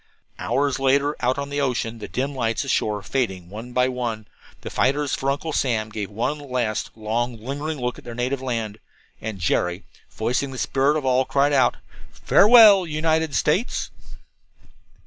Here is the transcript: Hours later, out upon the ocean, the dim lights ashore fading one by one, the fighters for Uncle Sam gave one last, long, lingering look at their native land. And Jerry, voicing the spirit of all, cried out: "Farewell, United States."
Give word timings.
Hours 0.39 0.79
later, 0.79 1.15
out 1.19 1.33
upon 1.37 1.49
the 1.51 1.61
ocean, 1.61 1.99
the 1.99 2.07
dim 2.07 2.33
lights 2.33 2.63
ashore 2.63 3.03
fading 3.03 3.51
one 3.51 3.71
by 3.71 3.87
one, 3.87 4.27
the 4.61 4.71
fighters 4.71 5.13
for 5.13 5.29
Uncle 5.29 5.53
Sam 5.53 5.89
gave 5.89 6.09
one 6.09 6.39
last, 6.39 6.89
long, 6.95 7.39
lingering 7.39 7.79
look 7.79 7.99
at 7.99 8.03
their 8.03 8.15
native 8.15 8.41
land. 8.41 8.79
And 9.21 9.37
Jerry, 9.37 9.83
voicing 10.09 10.49
the 10.49 10.57
spirit 10.57 10.97
of 10.97 11.05
all, 11.05 11.23
cried 11.23 11.53
out: 11.53 11.77
"Farewell, 12.13 12.87
United 12.87 13.35
States." 13.35 13.91